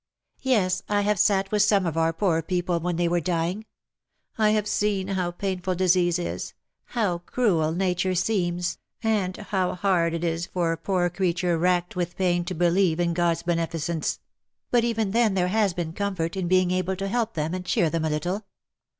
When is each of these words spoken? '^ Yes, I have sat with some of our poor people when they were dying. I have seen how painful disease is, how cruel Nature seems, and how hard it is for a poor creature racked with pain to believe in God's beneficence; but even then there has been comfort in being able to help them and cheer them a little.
'^ 0.39 0.39
Yes, 0.41 0.81
I 0.89 1.01
have 1.01 1.19
sat 1.19 1.51
with 1.51 1.61
some 1.61 1.85
of 1.85 1.95
our 1.95 2.11
poor 2.11 2.41
people 2.41 2.79
when 2.79 2.95
they 2.95 3.07
were 3.07 3.19
dying. 3.19 3.67
I 4.35 4.49
have 4.49 4.65
seen 4.67 5.09
how 5.09 5.29
painful 5.29 5.75
disease 5.75 6.17
is, 6.17 6.55
how 6.85 7.19
cruel 7.19 7.73
Nature 7.73 8.15
seems, 8.15 8.79
and 9.03 9.37
how 9.37 9.75
hard 9.75 10.15
it 10.15 10.23
is 10.23 10.47
for 10.47 10.71
a 10.71 10.77
poor 10.77 11.11
creature 11.11 11.55
racked 11.55 11.95
with 11.95 12.17
pain 12.17 12.43
to 12.45 12.55
believe 12.55 12.99
in 12.99 13.13
God's 13.13 13.43
beneficence; 13.43 14.17
but 14.71 14.83
even 14.83 15.11
then 15.11 15.35
there 15.35 15.49
has 15.49 15.71
been 15.71 15.93
comfort 15.93 16.35
in 16.35 16.47
being 16.47 16.71
able 16.71 16.95
to 16.95 17.07
help 17.07 17.35
them 17.35 17.53
and 17.53 17.63
cheer 17.63 17.91
them 17.91 18.03
a 18.03 18.09
little. 18.09 18.45